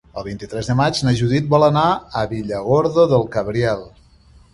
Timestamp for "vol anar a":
1.51-2.23